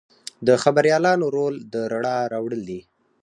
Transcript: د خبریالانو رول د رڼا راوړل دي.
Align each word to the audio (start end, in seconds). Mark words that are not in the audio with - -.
د 0.47 0.49
خبریالانو 0.63 1.25
رول 1.35 1.55
د 1.73 1.75
رڼا 1.91 2.15
راوړل 2.33 2.61
دي. 2.69 2.79